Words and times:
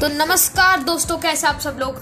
तो 0.00 0.08
नमस्कार 0.08 0.82
दोस्तों, 0.82 1.16
कैसे 1.18 1.46
आप 1.46 1.58
सब 1.60 1.76
लोग? 1.80 1.96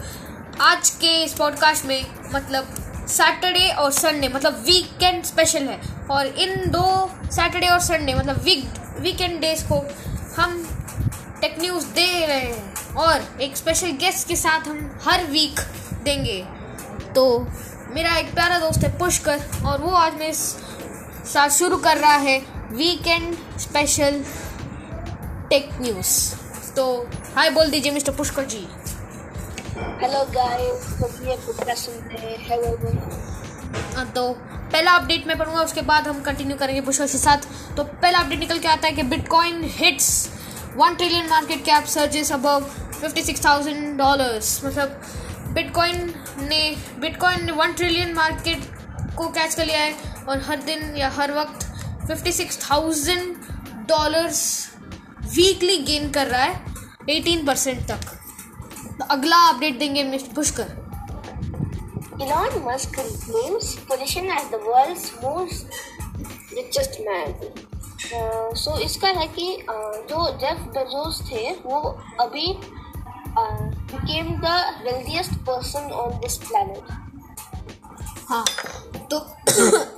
आज 0.61 0.91
के 0.91 1.23
इस 1.25 1.33
पॉडकास्ट 1.35 1.85
में 1.85 2.07
मतलब 2.35 3.07
सैटरडे 3.09 3.69
और 3.69 3.91
संडे 3.93 4.29
मतलब 4.29 4.63
वीकेंड 4.67 5.25
स्पेशल 5.25 5.63
है। 5.63 5.81
और 6.11 6.27
इन 6.27 6.71
दो 6.71 7.11
सैटरडे 7.31 7.69
और 7.69 7.81
संडे 7.81 8.15
मतलब 8.15 8.43
वीक 8.43 8.71
वीकेंड 9.01 9.41
डेज़ 9.41 9.65
को 9.65 9.79
हम 10.37 10.63
टेक 11.41 11.57
न्यूज़ 11.61 11.87
दे 11.87 12.27
रहे 12.27 12.39
हैं। 12.39 12.95
और 12.95 13.41
एक 13.41 13.57
स्पेशल 13.57 13.91
गेस्ट 13.91 14.29
के 14.29 14.37
साथ 14.37 14.69
हम 14.69 14.99
हर 15.05 15.25
वीक 15.25 15.61
देंगे। 16.05 16.41
तो 17.15 17.39
मेरा 17.95 18.17
एक 18.17 18.35
प्यारा 18.35 18.59
दोस्त 18.59 18.85
है 18.85 18.99
पुष्कर, 18.99 19.43
और 19.67 19.81
वो 19.81 19.91
आज 19.91 20.15
मेरे 20.15 20.35
साथ 20.35 21.49
शुरू 21.49 21.77
कर 21.77 21.97
रहा 21.97 22.17
है 22.17 22.39
वीकेंड 22.73 23.37
स्पेशल 23.59 24.25
टेक 25.51 25.71
न्यूज़ 25.81 26.35
तो 26.79 26.87
हाय 27.35 27.49
बोल 27.51 27.71
दीजिए 27.71 27.93
mister 27.93 28.13
Pushkar 28.15 28.45
ji. 28.47 28.59
Hello 30.01 30.19
guys 30.35 30.85
hope 31.01 31.15
ये 31.29 31.37
पुष्कर 31.47 31.75
सुन 31.77 31.95
रहे 31.95 32.27
हैं। 32.27 32.37
हेलो 32.49 32.91
हाँ, 33.97 34.05
तो 34.07 34.33
पहला 34.73 34.93
अपडेट 34.93 35.27
मैं 35.27 35.37
पढ़ूँगा 35.39 35.63
उसके 35.63 35.83
बाद 35.89 36.07
हम 36.09 36.21
कंटिन्यू 36.23 36.57
करेंगे 36.57 36.81
पुष्कर 36.81 37.07
के 37.07 37.19
साथ। 37.19 37.49
तो 37.77 37.85
पहला 37.85 38.19
अपडेट 38.19 38.39
निकल 38.41 38.59
के 38.59 38.69
आता 38.69 38.87
है 38.89 38.93
कि 38.95 39.03
Bitcoin 39.15 39.63
hits 39.79 40.11
one 40.77 40.95
trillion 40.95 41.29
market 41.31 41.65
cap 41.65 41.87
surges 41.95 42.33
above 42.33 42.69
fifty 43.01 43.23
six 43.23 43.45
thousand 43.45 43.99
dollars 43.99 44.61
मतलब 44.65 45.01
बिटकॉइन 45.55 46.15
ने 46.43 46.63
बिटकॉइन 47.01 47.45
ने 47.47 47.53
वन 47.55 47.73
ट्रिलियन 47.73 48.15
मार्केट 48.15 48.71
को 49.17 49.29
कैच 49.31 49.55
कर 49.55 49.67
लिया 49.67 49.81
है 49.81 49.93
और 50.29 50.43
हर 50.49 50.63
दिन 50.63 50.95
या 50.97 51.11
हर 51.19 51.33
वक्त 51.41 51.67
fifty 52.07 52.33
six 52.33 52.71
thousand 52.71 53.35
dollars 53.89 54.47
weekly 55.27 55.77
gain 55.85 56.11
कर 56.11 56.27
रहा 56.27 56.43
है। 56.43 56.68
एटीन 57.09 57.45
परसेंट 57.47 57.89
तक 57.89 58.05
तो 58.99 59.05
अगला 59.11 59.37
अपडेट 59.49 59.79
देंगे 59.79 60.03
mister 60.03 60.35
Pushkar 60.35 60.77
Elon 62.21 62.55
Musk 62.63 62.95
claims 62.95 63.77
position 63.89 64.25
as 64.29 64.47
the 64.51 64.59
world's 64.59 65.05
most 65.23 65.77
richest 66.53 66.97
man. 67.07 67.35
Uh, 68.15 68.55
so 68.55 68.79
इसका 68.81 69.09
है 69.19 69.27
कि 69.37 69.47
uh, 69.69 69.93
जो 70.09 70.27
जेफ 70.41 70.67
बेजोस 70.77 71.21
थे 71.31 71.51
वो 71.65 71.81
अभी 72.21 72.47
became 73.93 74.33
the 74.41 74.57
wealthiest 74.85 75.39
person 75.45 75.93
on 76.03 76.19
this 76.23 76.39
planet. 76.39 76.91
हाँ 78.31 78.45
तो 79.11 79.19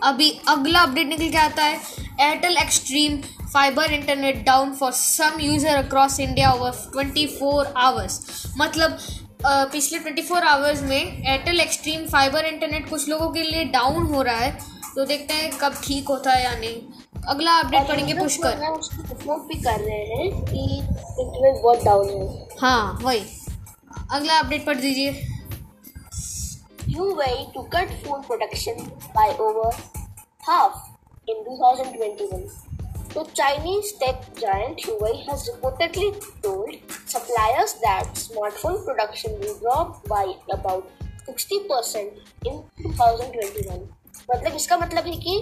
अभी 0.03 0.31
अगला 0.49 0.81
अपडेट 0.81 1.07
निकल 1.07 1.31
के 1.31 1.39
आता 1.39 1.65
है 1.65 1.79
Airtel 2.21 2.57
Xstream 2.57 3.21
fibre 3.45 3.93
internet 3.93 4.45
down 4.47 4.73
for 4.75 4.93
some 4.93 5.41
user 5.41 5.77
across 5.77 6.19
India 6.21 6.53
over 6.53 6.71
twenty 6.93 7.27
four 7.39 7.73
hours 7.79 8.21
मतलब 8.59 8.99
पिछले 9.45 9.99
ट्वेंटी 9.99 10.23
फोर 10.23 10.43
आवर्स 10.45 10.83
में 10.83 10.97
एयरटेल 10.97 11.61
एक्सट्रीम 11.61 12.07
फाइबर 12.09 12.45
इंटरनेट 12.47 12.89
कुछ 12.91 13.09
लोगों 13.09 13.29
के 13.33 13.43
लिए 13.43 13.65
डाउन 13.73 14.07
हो 14.15 14.23
रहा 14.23 14.37
है 14.37 14.51
तो 14.95 15.05
देखते 15.07 15.35
हैं 15.35 15.51
कब 15.59 15.75
ठीक 15.85 16.09
होता 16.09 16.33
है 16.33 16.43
या 16.45 16.55
नहीं। 16.55 16.81
अगला 17.29 17.53
अपडेट 17.59 17.89
पढ़ेंगे 17.89 18.15
पुष्कर। 18.15 18.57
भी 19.49 19.61
कर 19.63 19.81
रहे 19.81 19.99
हैं 20.07 20.31
कि 20.45 20.79
इंटरनेट 20.79 21.63
बहुत 21.63 21.85
डाउन 21.85 22.09
है। 22.11 22.47
हाँ 22.61 22.99
वही। 23.03 23.21
अगला 24.11 24.39
अपडेट 24.39 24.67
पढ़ 24.67 24.77
दीजिए। 24.77 25.27
Huawei 26.93 27.35
to 27.55 27.63
cut 27.73 27.91
phone 28.05 28.23
production 28.25 28.81
by 29.17 29.27
over 29.43 29.69
half 30.47 30.79
in 31.29 31.45
2021. 31.45 32.49
The 33.11 33.25
Chinese 33.35 33.93
tech 33.95 34.23
giant 34.37 34.79
Huawei 34.79 35.27
has 35.27 35.49
reportedly 35.51 36.09
told 36.43 36.75
suppliers 37.07 37.75
that 37.83 38.05
smartphone 38.15 38.85
production 38.85 39.39
will 39.41 39.59
drop 39.59 40.07
by 40.07 40.35
about 40.51 40.89
60% 41.27 42.13
in 42.45 42.63
2021. 42.79 43.89
मतलब 44.31 44.55
इसका 44.57 44.77
मतलब 44.79 45.07
है 45.07 45.17
कि 45.19 45.35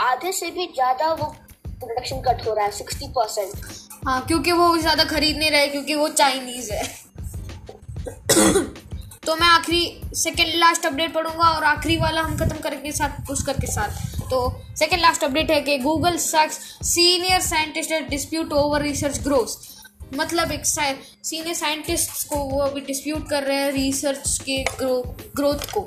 आधे 0.00 0.32
से 0.32 0.50
भी 0.50 0.66
ज़्यादा 0.74 1.12
वो 1.14 1.34
प्रोडक्शन 1.80 2.20
कट 2.22 2.46
हो 2.46 2.54
रहा 2.54 2.64
है 2.64 2.70
सिक्सटी 2.72 3.08
परसेंट 3.16 4.06
हाँ 4.06 4.20
क्योंकि 4.26 4.52
वो 4.52 4.76
ज़्यादा 4.78 5.04
खरीद 5.06 5.36
नहीं 5.36 5.50
रहे 5.50 5.68
क्योंकि 5.68 5.94
वो 5.94 6.08
चाइनीज़ 6.22 6.72
है 6.72 6.84
तो 9.26 9.34
मैं 9.36 9.46
आखिरी 9.46 10.00
सेकेंड 10.14 10.48
लास्ट 10.54 10.84
अपडेट 10.86 11.12
पढ़ूँगा 11.14 11.48
और 11.50 11.64
आखिरी 11.64 11.96
वाला 11.96 12.20
हम 12.22 12.36
खत्म 12.38 12.58
करके 12.62 12.92
साथ 12.92 13.26
पुष्कर 13.26 13.52
के 13.52 13.66
साथ। 13.66 14.28
तो 14.30 14.38
सेकेंड 14.76 15.00
लास्ट 15.02 15.24
अपडेट 15.24 15.50
है 15.50 15.60
कि 15.60 15.76
Google 15.78 16.16
sacks 16.16 16.58
senior 16.84 17.40
scientist 17.40 17.92
dispute 18.10 18.52
over 18.52 18.82
research 18.82 19.18
growth 19.22 20.14
मतलब 20.14 20.52
एक 20.52 20.66
सीनियर 20.66 21.54
साइंटिस्ट 21.54 22.28
को 22.28 22.36
वो 22.36 22.60
अभी 22.60 22.80
डिस्प्यूट 22.80 23.28
कर 23.30 23.42
रहे 23.42 23.56
हैं 23.56 23.72
रिसर्च 23.72 24.38
के 24.40 24.62
ग्रो, 24.78 25.02
ग्रोथ 25.36 25.70
को। 25.74 25.80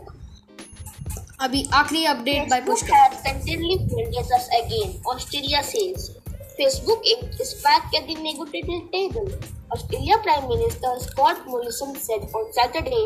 अभी 1.42 1.64
आखिरी 1.74 2.04
update 2.06 2.50
by 2.50 2.62
Pushkar 2.62 2.96
again 4.58 5.02
Australia 5.08 5.62
seals 5.62 6.10
Facebook 6.60 7.06
एक 7.08 7.42
स्पैक 7.42 7.84
के 7.92 8.00
दिन 8.06 8.26
Australia 9.74 10.16
prime 10.18 10.48
minister 10.50 10.98
Scott 11.02 11.46
Morrison 11.50 11.94
said 12.00 12.36
on 12.36 12.50
Saturday 12.52 13.00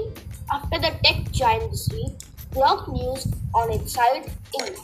after 0.51 0.79
the 0.79 0.91
tech 1.03 1.29
join 1.31 1.67
block 2.53 2.85
news 2.89 3.27
on 3.57 3.71
it 3.71 3.87
side 3.89 4.25
in 4.55 4.75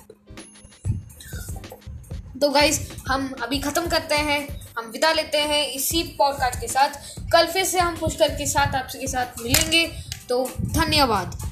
तो 2.40 2.50
गाइस 2.50 2.80
हम 3.08 3.30
अभी 3.44 3.60
खत्म 3.60 3.88
करते 3.90 4.16
हैं, 4.16 4.40
हम 4.78 4.92
विदा 4.92 5.12
लेते 5.14 5.38
हैं 5.38 5.66
इसी 5.68 6.04
पॉडकास्ट 6.20 6.60
के 6.62 6.68
साथ। 6.68 6.90
कल 7.34 7.48
फिर 7.48 7.64
से 7.66 7.80
हम 7.80 7.98
पुष्कर 7.98 8.38
के 8.38 8.46
साथ, 8.48 8.76
आपसे 8.76 9.00
के 9.00 9.08
साथ 9.08 9.42
मिलेंगे 9.44 9.86
तो 10.30 10.44
धन्यवाद। 10.62 11.49